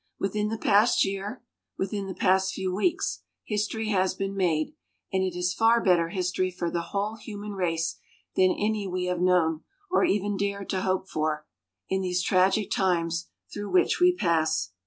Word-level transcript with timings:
Within 0.19 0.49
the 0.49 0.57
past 0.57 1.05
year 1.05 1.43
within 1.77 2.07
the 2.07 2.15
past 2.15 2.55
few 2.55 2.73
weeks 2.73 3.21
history 3.45 3.89
has 3.89 4.15
been 4.15 4.35
made, 4.35 4.73
and 5.13 5.21
it 5.23 5.37
is 5.37 5.53
far 5.53 5.79
better 5.79 6.09
history 6.09 6.49
for 6.49 6.71
the 6.71 6.81
whole 6.89 7.17
human 7.17 7.51
race 7.51 7.99
than 8.35 8.49
any 8.49 8.85
that 8.85 8.89
we 8.89 9.05
have 9.05 9.19
known, 9.21 9.61
or 9.91 10.03
even 10.03 10.37
dared 10.37 10.71
to 10.71 10.81
hope 10.81 11.07
for, 11.07 11.45
in 11.87 12.01
these 12.01 12.23
tragic 12.23 12.71
times 12.71 13.27
through 13.53 13.69
which 13.69 13.99
we 13.99 14.11
pass. 14.11 14.71